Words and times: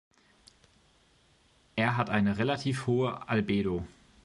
Er 1.75 1.95
hat 1.95 2.09
eine 2.09 2.39
relativ 2.39 2.87
hohe 2.87 3.29
Albedo. 3.29 3.85